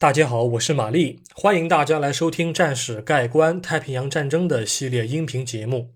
[0.00, 5.92] 大家好，我是玛丽，欢迎大家来收听《战史盖棺太平洋战争》的系列音频节目。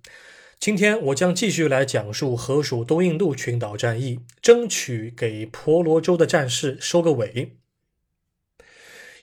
[0.58, 7.58] 今天我将继续来讲述河属东印度群岛战役，争取给婆罗洲的战事收个尾。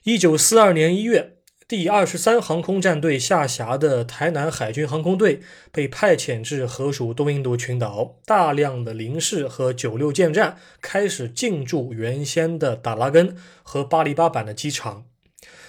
[0.04, 1.39] 一九四二年一月。
[1.70, 15.04] 第二十三航空战队下辖的台南海军航空队被派遣至河属东印度群岛，大量的零式和九六舰战开始进驻原先的达拉根和巴黎巴板的机场。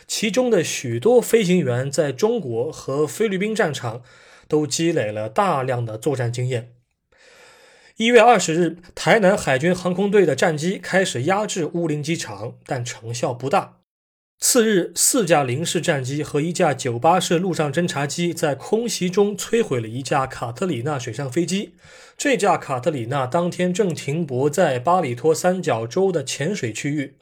[0.08, 4.02] 其中的许多飞行员在中国和菲律宾战场
[4.48, 6.72] 都积累了大量的作战经验。
[7.98, 13.81] 一月二十日，台南海军航空队的战机开始压制乌林机场，但成效不大。
[14.44, 21.76] 次日，四架零式战机和一架九八式陆上侦察机在空袭中摧毁了一架卡特里娜水上飞机。
[22.18, 27.18] 这架卡特里娜当天正停泊在巴里托三角洲的浅水区域。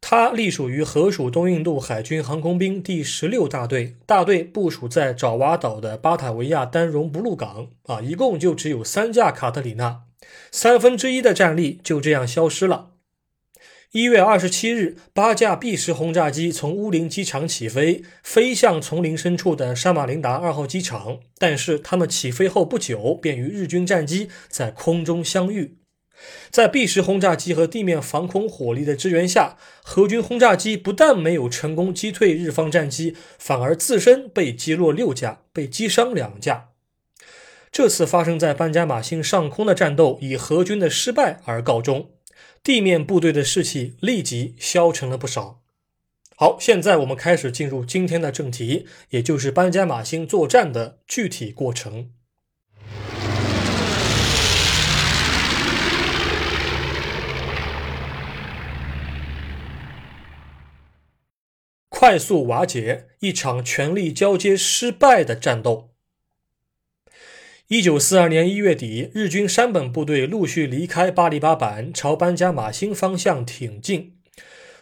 [0.00, 7.68] 它隶属于河属东印度海军航空兵第十六大队，大队部署在爪哇岛的巴塔维亚丹绒不露港。
[7.84, 10.04] 啊，一共就只有三架卡特里娜，
[10.50, 12.89] 三分之一的战力就这样消失了。
[13.92, 21.18] 一月二十七日，八架 B 十轰炸机从乌林机场起飞，飞向丛林深处的沙马林达二号机场。
[21.38, 25.78] 但是，他们起飞后不久便与日军战机在空中相遇。
[26.50, 36.68] 在 B 十轰炸机和地面防空火力的支援下，荷军轰炸机不但没有成功击退日方战机，反而自身被击落六架，被击伤两架。
[37.72, 42.10] 这次发生在班加马星上空的战斗以荷军的失败而告终。
[42.62, 45.62] 地面部队的士气立即消沉了不少。
[46.36, 52.12] 好，现在我们开始进入今天的正题，也就是班加马星作战的具体过程。
[61.88, 65.89] 快速瓦解一场权力交接失败的战斗。
[67.72, 74.14] 一九四二年一月底，日军山本部队陆续离开巴黎巴板，朝班加马星方向挺进。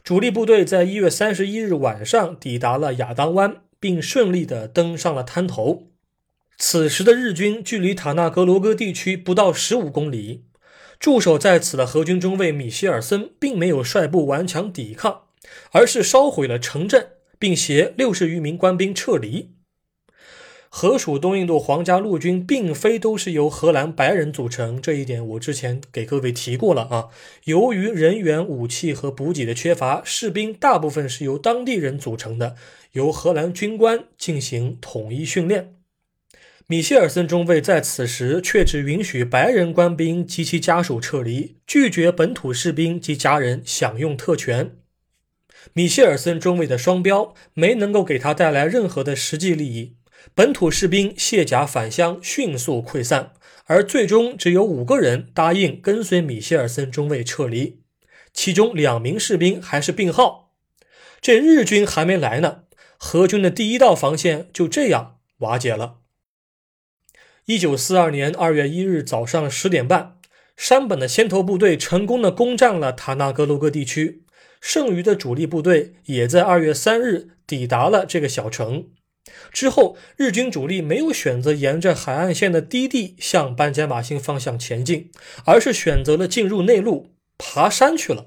[0.02, 5.88] 主力部队在一月三十一日晚上抵达了亚当湾，并顺利地登上了滩头。
[6.56, 10.46] 此时的日军距离塔纳格罗戈地区不到十五公里。
[10.98, 15.24] 驻守在此的荷军中尉米歇尔森并没有率部顽强抵抗，
[15.72, 19.50] 而是烧毁了城镇，并携六十余名官兵撤离。
[20.70, 27.08] 荷属东印度皇家陆军并非都是由荷兰白人组成，这一点我之前给各位提过了啊。
[27.44, 32.54] 由于人员、武器和补给的缺乏，士兵大部分是由当地人组成的，
[32.92, 35.74] 由荷兰军官进行统一训练。
[36.66, 44.72] 米歇尔森中尉在此时却只允许白人官兵及其家属撤离，拒绝本土士兵及家人享用特权。
[45.72, 49.96] 米歇尔森中尉的双标没能够给他带来任何的实际利益。
[50.34, 53.32] 本土士兵卸甲返乡，迅速溃散，
[53.64, 57.82] 而最终只有五个人答应跟随米歇尔森中尉撤离，
[58.32, 60.54] 其中两名士兵还是病号。
[61.20, 62.62] 这日军还没来呢，
[62.96, 65.96] 荷军的第一道防线就这样瓦解了。
[67.46, 70.18] 一九四二年二月一日早上十点半，
[70.56, 74.24] 山本的先头部队成功的攻占了塔纳格罗戈地区，
[74.60, 78.90] 剩余的主力部队也在二月三日抵达了这个小城。
[79.52, 85.10] 之后，日军主力没有选择沿着海岸线的低地向班加马星方向前进，
[85.44, 88.26] 而是选择了进入内陆，爬山去了。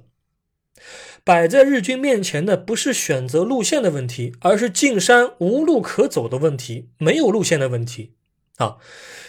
[1.23, 8.15] 摆在日军面前的不是选择路线的问题，而是进山无路可走的问题，没有路线的问题
[8.57, 8.77] 啊！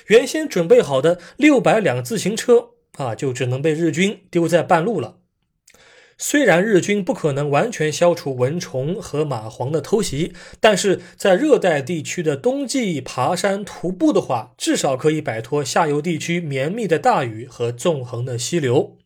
[0.07, 5.19] 原先准备好的六百辆自行车啊，就只能被日军丢在半路了。
[6.25, 18.99] 虽然日军不可能完全消除蚊虫和蚂蟥的偷袭，但是在热带地区的冬季爬山徒步的话，至少可以摆脱下游地区绵密的大雨和纵横的溪流。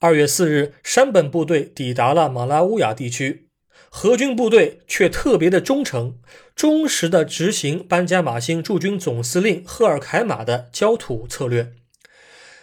[0.00, 3.46] 二月四日，山本部队抵达了马拉乌亚地区，
[3.88, 6.18] 荷军部队却特别的忠诚，
[6.56, 11.74] 忠实的执行班加马星驻军总司令赫尔凯马的焦土策略。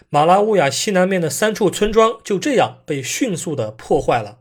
[0.09, 4.39] 马拉乌亚西南面的三处村庄就这样被迅速的破坏了。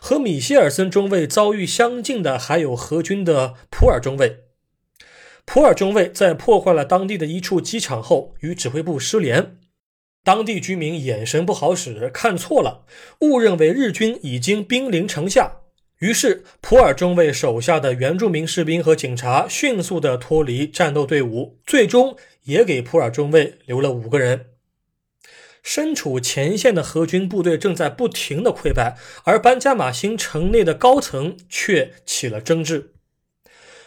[0.00, 4.40] 和米歇尔森中尉遭遇相近的还有荷军的普尔中尉。
[5.44, 9.56] 普尔中尉在破坏了当地的一处机场后，与指挥部失联。
[10.24, 12.84] 当地居民眼神不好使，看错了，
[13.20, 15.56] 误认为日军已经兵临城下。
[15.98, 24.46] 于是，普尔中尉手下的原住民士兵和警察迅速地脱离战斗队伍，最终也给普尔中尉留了五个人。
[25.62, 32.94] 身处前线的荷军部队正在不停的溃败，而班加马星城内的高层却起了争执。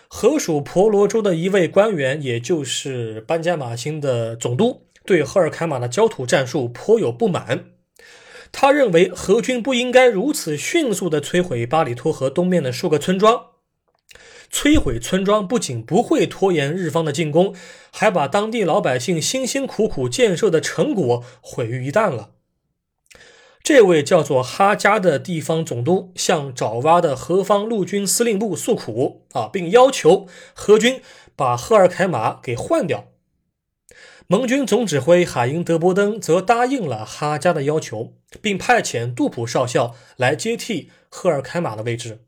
[0.08, 7.66] 河属婆罗洲的一位官员，也就是班加马星的总督，对赫尔凯马的焦土战术颇有不满。
[8.54, 13.48] 他认为荷军不应该如此迅速地摧毁巴里托河东面的数个村庄。
[14.56, 17.54] 摧毁村庄不仅不会拖延日方的进攻，
[17.92, 22.30] 还把当地老百姓辛辛苦苦建设的成果毁于一旦了。
[23.62, 31.02] 这位叫做哈加的地方总督向爪哇的何方陆军司令部诉苦啊，并要求何军
[31.36, 33.08] 把赫尔凯马给换掉。
[34.28, 42.22] 盟军总指挥海因德伯登则答应了哈加的要求，并派遣杜普少校来接替赫尔凯马的位置。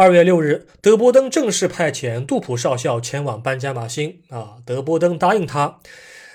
[0.00, 4.20] 二月六日，德伯登正式派遣杜普少校前往班加马星。
[4.28, 5.80] 啊，德伯登答应他：“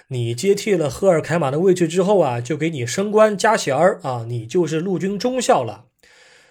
[0.10, 5.86] 你接替了赫尔凯马的位置之后啊，就给你升官加衔儿啊，你就是陆军中校了。”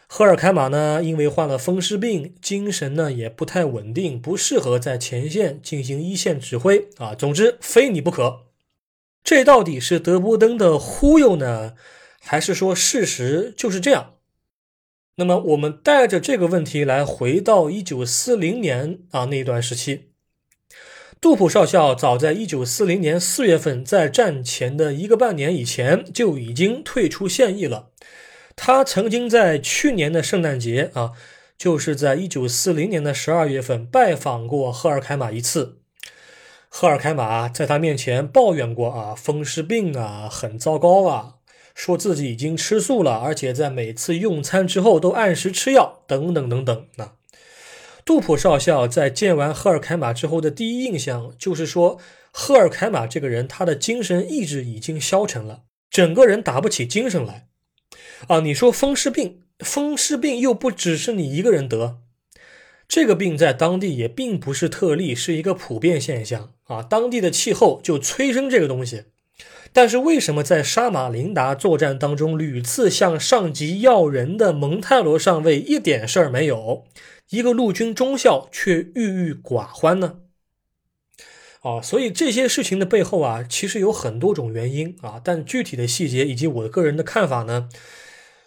[0.08, 7.14] 赫尔凯马呢，因为患了风湿病，精神呢也不太稳定，不适合在前线进行一线指挥啊。
[7.14, 8.44] 总之，非你不可。
[9.22, 11.74] 这到底是德伯登的忽悠呢，
[12.22, 14.11] 还是说事实就是这样？
[15.16, 20.12] 那么，我们带着这个问题来回到一九四零年啊那段时期，
[21.20, 27.90] 杜普少校早在一九四零年四月份，在战前的一个半年以前就已经退出现役了。
[28.56, 31.12] 他曾经在去年的圣诞节啊，
[31.58, 35.78] 就是在一九四零年的十二月份拜访过赫尔凯马一次。
[36.68, 41.34] 赫尔凯马在他面前抱怨过啊，风湿病啊，很糟糕啊。
[41.74, 46.86] 说自己已经吃素了，而且在每次用餐之后都按时吃药，等等等等。
[46.96, 47.12] 那
[48.04, 51.98] 杜普少校在见完赫尔凯马之后的第一印象就是说，
[52.30, 57.46] 赫尔凯马这个人，他的精神意志已经消沉了，整个人打不起精神来。
[58.28, 61.98] 啊，你说风湿病，风湿病又不只是你一个人得，
[62.88, 66.82] 这个病在当地也并不是特例，是一个普遍现象啊。
[66.82, 69.04] 当地的气候就催生这个东西。
[69.72, 76.84] 但是为什么在沙马林达作战当中屡次向上级要人的蒙泰罗上尉一点事儿没有，
[77.30, 80.18] 一个陆军中校却郁郁寡欢呢？
[81.62, 85.20] 啊，所以这些事情的背后啊，其实有很多种原因啊。
[85.22, 87.68] 但具体的细节以及我个人的看法呢，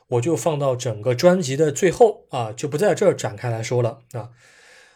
[0.09, 4.29] 我就放到整个专辑的最后啊，就不在这儿展开来说了啊。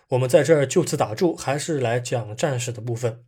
[0.09, 3.23] 我们在这儿就此打住，还是来讲战士的部分。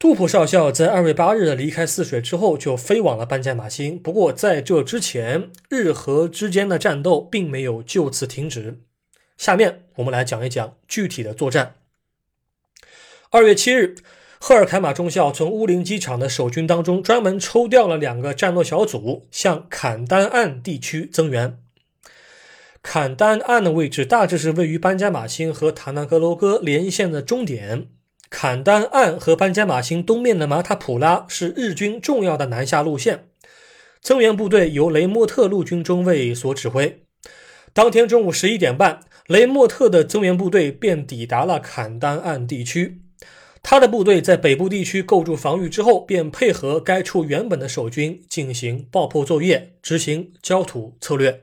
[0.00, 3.98] 杜普少校在二月八日离开泗水之后，就飞往了班加马星。
[3.98, 8.80] 不过在这之前，日荷之间的战斗并没有就此停止。
[9.36, 11.74] 下面我们来讲一讲具体的作战。
[13.30, 13.96] 二月七日，
[14.38, 21.58] 赫尔凯马中校从乌林机场的守军当中专门抽调了两个战斗小组，向坎丹岸地区增援。
[22.80, 27.88] 坎丹岸的位置大致是位于班加马星和塔纳格罗戈连线的终点。
[28.30, 33.26] 坎丹岸和班加马星东面的马塔普拉是日军重要的南下路线，
[34.00, 37.02] 增援部队由雷莫特陆军中尉所指挥。
[37.74, 43.02] 当天中午十一点半，雷莫特的增援部队便抵达了坎丹岸地区。
[43.62, 51.42] 他的部队在北部地区构筑防御之后，便配合该处原本的守军进行爆破作业，执行焦土策略。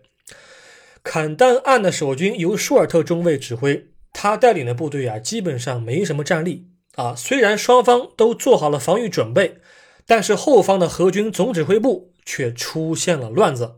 [1.03, 6.66] 坎丹岸的守军由舒尔特中尉指挥，他带领的部队啊，基本上没什么战力。
[6.97, 9.59] 啊，虽然双方都做好了防御准备，
[10.07, 13.75] 但是后方的荷军总指挥部却出现了乱子。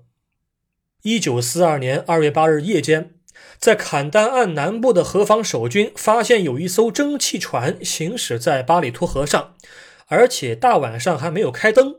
[1.01, 3.15] 一九四二年二月八日夜间，
[3.57, 9.53] 在坎丹岸南部的何方守军发现有一艘蒸汽船行驶在巴里托河上，
[10.07, 11.97] 而且大晚上还没有开灯。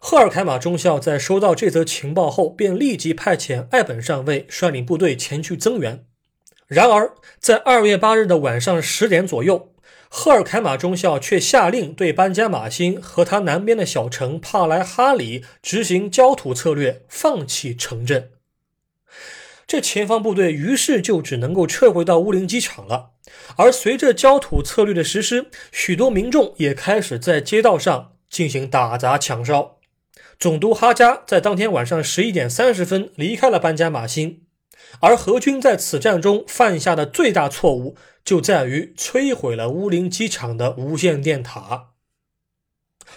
[0.00, 6.07] 赫尔凯马中校在收到这则情报后，便立即派遣艾本上尉率领部队前去增援。
[6.68, 9.72] 然而，在二月八日的晚上十点左右，
[10.10, 18.32] 赫尔凯马中校却下令对班加马星和他南边的小城帕莱哈里执行焦土策略，放弃城镇。
[19.66, 23.12] 这前方部队于是就只能够撤回到乌林机场了。
[23.56, 29.78] 而随着焦土策略的实施，许多民众也开始在街道上进行打砸抢烧。
[30.38, 34.42] 总督哈加在当天晚上十一点三十分离开了班加马星。
[35.00, 41.90] 而荷军在此战中犯下的最大错误，就在于摧毁了乌林机场的无线电塔。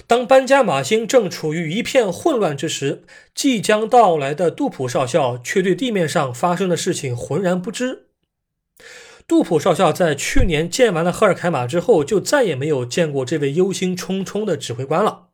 [0.07, 3.03] 当班加马星正处于一片混乱之时，
[3.35, 8.07] 即将到来的杜普少校却对地面上发生的事情浑然不知。
[9.27, 15.30] 杜普少校在去年见完了赫尔凯马之后，就再也没有见过这位忧心忡忡的指挥官了。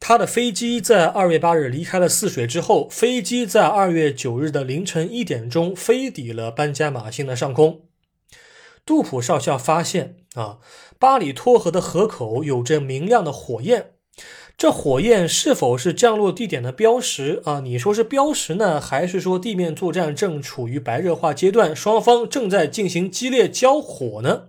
[0.00, 7.82] 他的飞机在二月八日离开了泗水之后，飞机在二月九日的凌晨一点钟飞抵了班加马星的上空。
[8.86, 10.58] 杜普少校发现啊，
[10.98, 13.90] 巴里托河的河口有着明亮的火焰。
[14.56, 17.60] 这火焰是否是降落地点的标识啊？
[17.60, 24.48] 你说是标识呢，还是说地面作战正处于白热化阶段，双方正在进行激烈交火呢？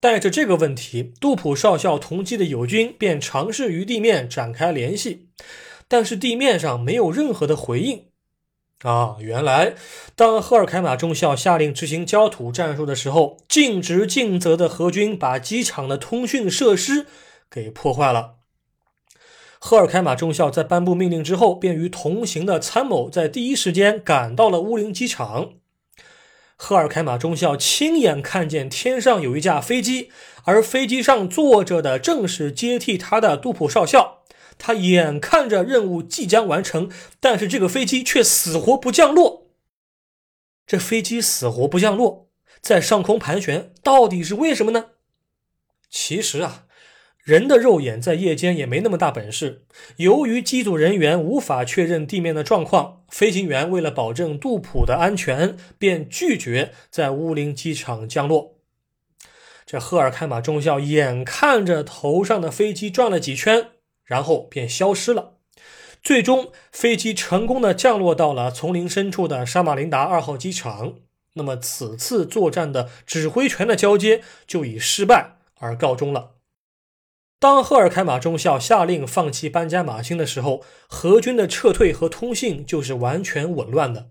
[0.00, 5.28] 带着这个问题，杜普少校同机的友军便尝试与地面展开联系，
[5.88, 8.04] 但是地面上没有任何的回应。
[8.82, 9.74] 啊，原来
[10.14, 17.06] 当赫尔凯马中校下令执行焦土战术的时候，尽职尽责的荷军把机场的通讯设施
[17.50, 18.34] 给破坏了。
[19.58, 25.54] 赫尔凯马中校在颁布命令之后，便与同行的参谋在第一时间赶到了乌林机场。
[26.56, 30.10] 赫尔凯马中校亲眼看见天上有一架飞机，
[30.44, 34.24] 而飞机上坐着的正是接替他的杜普少校。
[34.58, 39.48] 他眼看着任务即将完成，但是这个飞机却死活不降落。
[40.66, 44.86] 这飞机死活不降落，在上空盘旋，到底是为什么呢？
[45.90, 46.65] 其实啊。
[47.26, 49.64] 人的肉眼在夜间也没那么大本事。
[49.96, 58.58] 由于机组人员无法确认地面的状况，飞行员为了保证杜普的安全，便拒绝在乌林机场降落。
[59.66, 63.70] 这赫尔开马中校眼看着头上的飞机转了几圈，
[64.04, 65.32] 然后便消失了。
[66.00, 71.00] 最终，飞机成功的降落到了丛林深处的沙马林达二号机场。
[71.32, 76.35] 那么，此次作战的指挥权的交接就以失败而告终了。
[77.38, 84.08] 当赫尔凯马中校下令放弃班加马星的时候，荷军的撤退和通信就是完全紊乱的。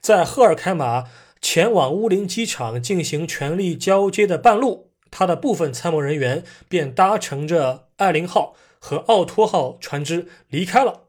[0.00, 1.04] 在赫尔凯马
[1.40, 11.04] 前往乌林机场进行权力交接的半路，他的部分参谋人员便搭乘着艾琳号和奥托号船只离开了。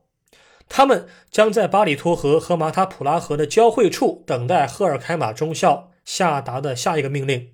[0.70, 7.52] 他们将在巴里托河和马塔普拉河的交汇处等待赫尔凯马中校下达的下一个命令。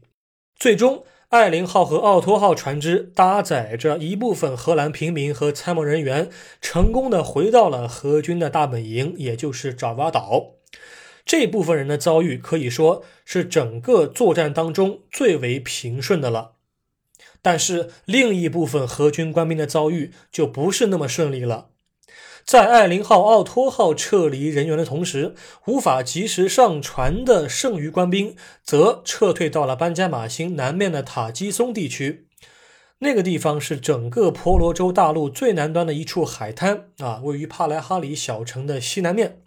[0.55, 1.03] 最终。
[1.31, 10.55] 艾琳号和奥托号船只搭载着一部分荷兰平民和参谋人员，成功的回到了荷军的大本营，也就是爪哇岛。
[11.25, 16.55] 这部分人的遭遇可以说是整个作战当中最为平顺的了。
[17.41, 21.69] 但是另一部分荷军官兵的遭遇就不是那么顺利了。
[22.45, 25.35] 在艾琳号、奥托号撤离人员的同时，
[25.67, 32.27] 无法及时上船的剩余官兵则撤退到了班加马星南面的塔基松地区。
[32.99, 39.41] 那个地方是整个婆罗洲大陆最南端的一处海滩啊，位于帕莱哈里小城的西南面。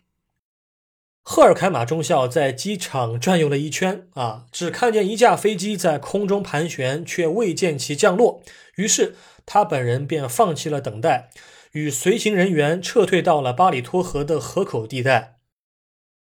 [1.23, 8.43] 赫尔凯马中校在机场转悠了一圈啊，只看见一架飞机在空中盘旋，却未见其降落。
[8.77, 9.15] 于是
[9.47, 11.31] 他本人便放弃了等待。
[11.75, 15.38] 与随行人员撤退到了巴里托河的河口地带。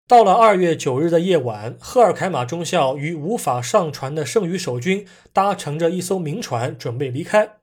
[0.08, 7.58] 到了二月九日的夜晚，赫尔凯马中校与无法上船的剩余守军搭乘着一艘民船准备离开。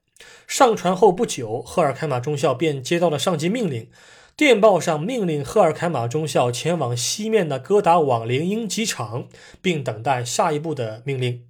[0.48, 3.90] 上船后不久，赫尔凯马中校便接到了上级命令，
[4.38, 9.28] 电报上命令赫尔凯马中校前往西面的哥达网联英机场，
[9.62, 11.44] 并等待下一步的命令。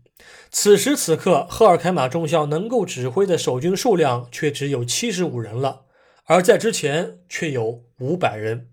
[0.50, 5.82] 此时此刻，赫尔凯马中校能够指挥的守军数量却只有七十五人了。
[6.26, 8.70] 而在之前却有五百人。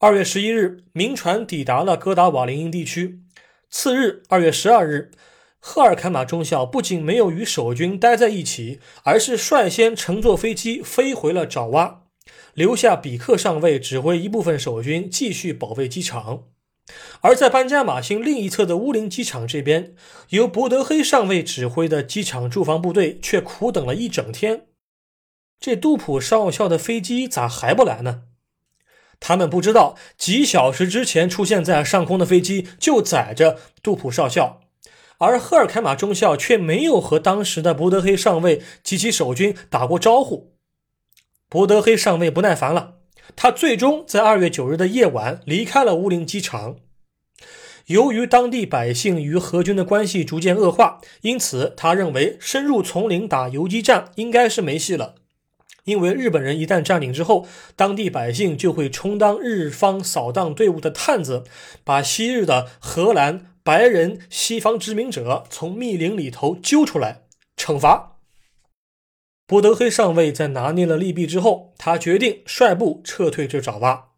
[0.00, 3.20] 二月十一日，民船抵达了哥达瓦林营地区。
[3.70, 5.10] 次日，二月十二日，
[5.58, 12.04] 赫尔凯马中校不仅没有与守军待在一起，而是率先乘坐飞机飞回了爪哇，
[12.54, 16.44] 留下比克上尉指挥一部分守军继续保卫机场。
[17.20, 19.94] 而在班加马星另一侧的乌林机场这边，
[20.30, 24.67] 由伯德黑上尉指挥的机场驻防部队却苦等了一整天。
[25.60, 28.22] 这杜普少校的飞机咋还不来呢？
[29.20, 34.60] 他们不知道，几小时之前出现在上空的飞机就载着杜普少校，
[35.18, 40.54] 而赫尔凯马中校却没有和当时的伯德黑上尉及其守军打过招呼。
[41.48, 42.98] 伯德黑上尉不耐烦了，
[43.34, 46.76] 他最终在二月九日的夜晚离开了乌林机场。
[47.86, 55.16] 由于当地百姓与荷军的关系逐渐恶化，因此他认为深入丛林打游击战应该是没戏了。
[55.88, 61.44] 因为日本人一旦占领之后，当地百姓就会充当日方扫荡队伍的探子，
[61.82, 67.22] 把昔日的荷兰白人西方殖民者从密林里头揪出来
[67.56, 68.18] 惩罚。
[69.46, 74.08] 伯德黑上尉在拿捏了利弊之后，他决定率部撤退至爪哇。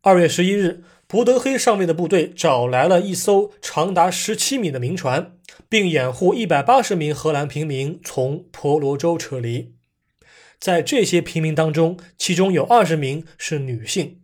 [0.00, 5.36] 二月十一日，伯德黑上尉的部队找来了一艘长达十七米的民船，
[5.68, 9.74] 并掩护一百八十名荷兰平民从婆罗洲撤离。
[10.62, 14.22] 在这些平民当中，其中有二十名是女性。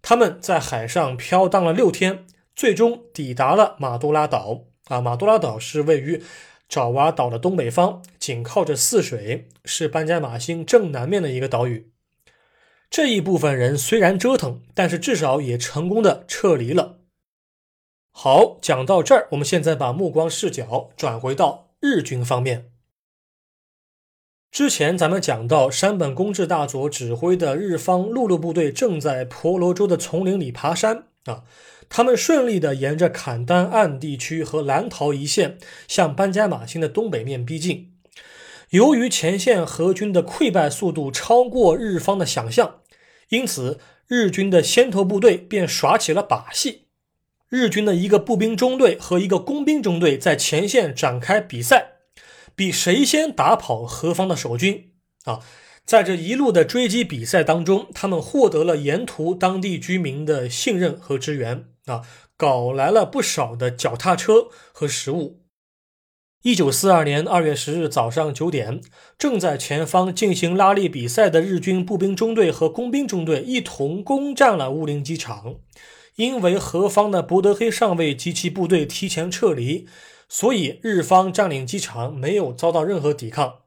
[0.00, 4.66] 他们在海上飘荡了六天，最终抵达了马杜拉岛。
[4.84, 6.22] 啊，马杜拉岛是位于
[6.68, 11.90] 爪哇岛的东北方，紧靠着泗水，是班加马星正南面的一个岛屿。
[12.88, 17.00] 这一部分人虽然折腾，但是至少也成功的撤离了。
[18.12, 22.70] 好，讲到这儿，我们现在把目光视角转回到日军方面。
[24.56, 31.42] 之前咱们讲到，山本恭志大佐指挥的日方陆路部队正在婆罗洲的丛林里爬山啊，
[31.90, 37.92] 他们顺利的沿着坎丹岸地区和兰桃一线向班加马星的东北面逼近。
[38.70, 42.76] 由于前线荷军的溃败速度超过日方的想象，
[43.28, 46.86] 因此日军的先头部队便耍起了把戏。
[47.50, 51.95] 日军的一个步兵中队和一个工兵中队在前线展开比赛。
[52.56, 54.92] 比谁先打跑何方的守军
[55.24, 55.40] 啊！
[55.84, 62.02] 在这一路的追击比赛当中，他们获得了沿途当地居民的信任和支援啊，
[62.36, 65.42] 搞来了不少的脚踏车和食物。
[66.42, 68.80] 一九四二年二月十日早上九点，
[69.18, 75.56] 正在前方进行拉力比赛的日军步兵中队和工兵中队一同攻占了乌林机场。
[76.16, 79.86] 因为何方的博德黑上尉及其部队提前撤离。
[80.28, 83.60] 所以，日方占领机场没有遭到任何抵抗。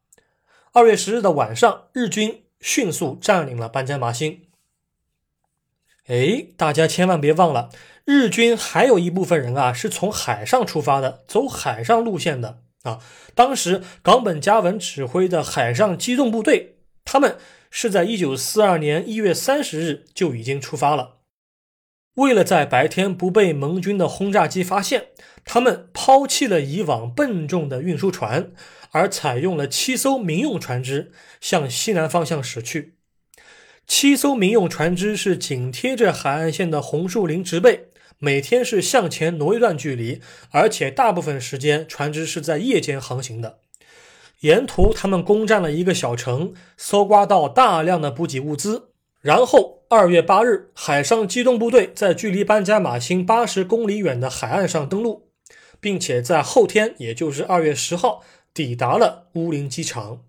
[0.74, 4.42] 二月十日的晚上，日军迅速占领了班加马星。
[6.08, 7.70] 哎，大家千万别忘了，
[8.04, 13.00] 日军还有一部分人啊是从海上出发的，走海上路线的啊。
[13.36, 17.38] 当时冈本加文指挥的海上机动部队，他们
[17.70, 21.19] 是在一九四二年一月三十日就已经出发了。
[22.20, 25.08] 为了在白天不被盟军的轰炸机发现，
[25.46, 28.52] 他们抛弃了以往笨重的运输船，
[28.92, 32.96] 而采用了七艘民用船只向西南方向驶去。
[33.88, 37.86] 七艘民用船只是紧贴着海岸线的红树林植被，
[38.18, 43.60] 每天是向前挪一段距离，而且大部分时间船只是在夜间航行的。
[44.42, 48.89] 沿途，他们攻占了一个小城，搜刮到大量的补给物资，
[49.22, 49.80] 然后。
[49.92, 55.32] 二月八日，海上机动部队在距离班加马星八十公里远的海岸上登陆，
[55.80, 60.22] 并且在后天，也就是二月十号，抵达了乌林机场。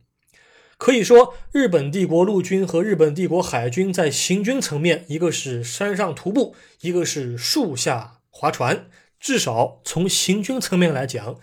[0.79, 8.87] 可以说，日本帝国陆军和日本帝国海军在行军层面，一个是山上徒步，一个是树下划船，
[9.18, 11.38] 至少从行军层面来讲，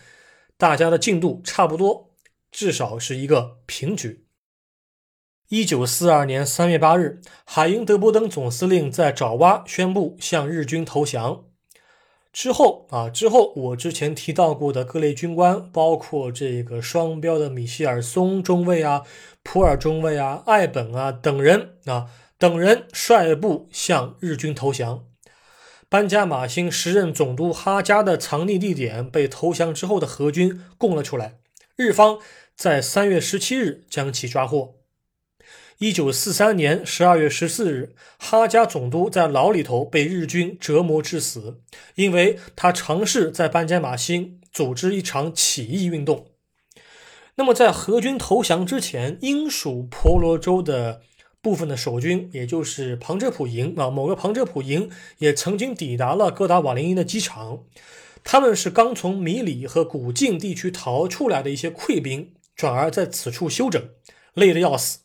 [0.57, 2.15] 大家的进度差不多，
[2.51, 4.26] 至少是一个平局。
[5.49, 11.45] 一九四二年三月八日，海因德波登总司令在爪哇宣布向日军投降。
[12.33, 19.03] 之后啊，之后我之前提到过的各类军官，包括这个双标的米歇尔松中尉啊、
[19.41, 22.07] 普尔中尉啊、艾本啊等人啊
[22.37, 25.05] 等人率部向日军投降。
[25.87, 31.37] 班加马星时任总督哈加的藏匿地点被投降之后的荷军供了出来，
[31.77, 32.19] 日方
[32.53, 34.73] 在三月十七日将其抓获。
[35.79, 41.61] 一九四三年十二月十四日，哈加总督在牢里头被日军折磨致死，
[41.93, 46.29] 因为他尝试在班加马星组织一场起义运动。
[47.35, 51.01] 那么，在荷军投降之前，英属婆罗洲的
[51.43, 57.65] 部分的守军，也就是庞遮普营啊，某个庞遮普营也曾经抵达了哥达瓦林营的机场。
[58.23, 63.87] 他们是刚从米里和古晋地区逃出来的一些溃兵，转而在此处休整，
[64.33, 65.01] 累得要死。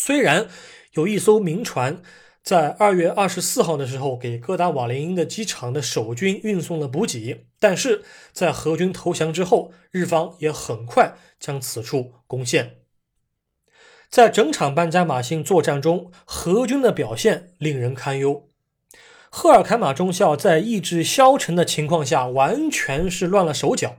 [0.00, 0.46] 虽然
[0.92, 2.00] 有一艘民船
[2.44, 12.76] 在二月二十四号的时候给哥达瓦林营的机场的守军运送了补给，但是在荷军投降之后，日方也很快将此处攻陷。
[14.08, 18.46] 在整场班加马星作战中，荷军的表现令人堪忧。
[19.28, 23.96] 赫尔凯马中校在意志消沉的情况下，完全是乱了手脚。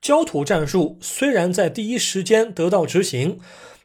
[0.00, 3.40] 焦土战术虽然在第一时间得到执行。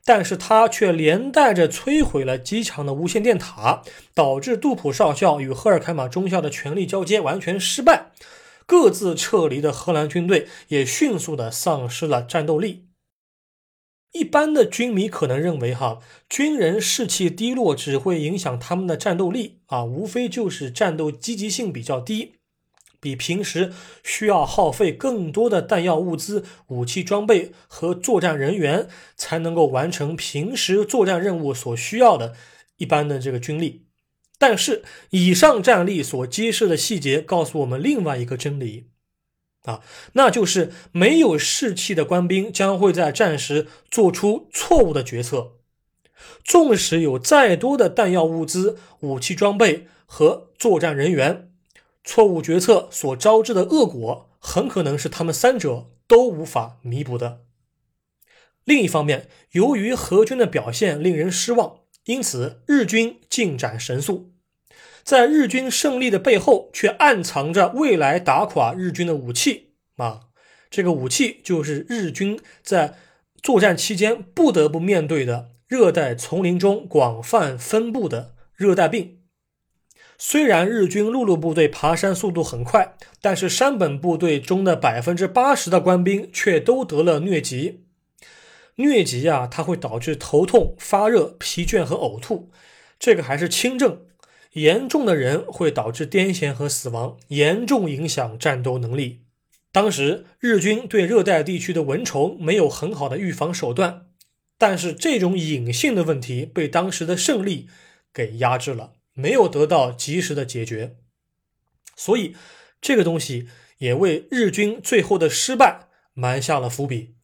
[0.06, 8.12] 但是他却连带着摧毁了机场的无线电塔，导致杜普少校与赫尔凯马中校的权力交接完全失败，
[8.66, 12.88] 各自撤离的荷兰军队也迅速的丧失了战斗力。
[14.12, 22.36] 一般的军迷可能认为，哈，军人士气低落只会影响他们的战斗力啊，无非就是战斗积极性比较低。
[23.04, 28.88] 比平时需要耗费更多的弹药、物资、武器装备和作战人员，
[29.18, 32.34] 才能够完成平时作战任务所需要的
[32.78, 33.88] 一般的这个军力。
[34.40, 38.88] 但是，以上战例所揭示的细节告诉我们另外一个真理
[39.64, 39.82] 啊，
[40.14, 45.60] 那就是没有士气的官兵将会在战时做出错误的决策
[46.44, 51.53] 纵使有再多的弹药物资、武器装备和作战人员，
[52.04, 57.42] 错误决策所招致的恶果，很可能是他们三者都无法弥补的。
[58.66, 64.34] 另一方面，由于荷军的表现令人失望，因此日军进展神速。
[65.04, 70.28] 在日军胜利的背后，却暗藏着未来打垮日军的武器啊！
[70.70, 72.98] 这个武器就是日军在
[73.42, 79.23] 作战期间不得不面对的热带丛林中广泛分布的热带病。
[80.26, 87.84] 虽然日军陆路部队爬山速度很快，但是山本部队中的百分之八十的官兵却都得了疟疾。
[88.78, 92.50] 疟疾啊，它会导致头痛、发热、疲倦和呕吐，
[92.98, 94.00] 这个还是轻症。
[94.54, 99.24] 严重的人会导致癫痫和死亡，严重影响战斗能力。
[99.74, 104.06] 当时日军对热带地区的蚊虫没有很好的预防手段，
[104.58, 107.68] 但是这种隐性的问题被当时的胜利
[108.14, 110.98] 给压制了，没有得到及时的解决。
[111.96, 112.36] 所以
[112.82, 113.48] 这个东西
[113.78, 117.16] 也为日军最后的失败埋下了伏笔。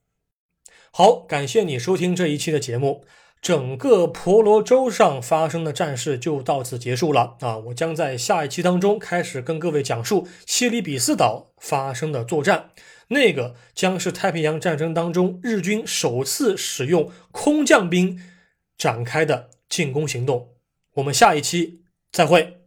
[0.91, 3.06] 好，感谢你收听这一期的节目。
[3.41, 7.58] 整个婆罗洲上发生的战事就到此结束了啊！
[7.58, 12.71] 我将在下一期当中开始跟各位讲述西里比斯岛发生的作战，
[13.08, 18.21] 那个将是太平洋战争当中日军首次使用空降兵
[18.78, 20.59] 展开的进攻行动。
[20.93, 22.59] 我们下一期再会。